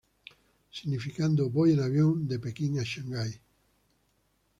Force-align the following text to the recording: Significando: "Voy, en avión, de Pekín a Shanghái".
Significando: 0.71 1.51
"Voy, 1.51 1.73
en 1.73 1.79
avión, 1.79 2.27
de 2.27 2.39
Pekín 2.39 2.79
a 2.79 2.83
Shanghái". 2.83 3.39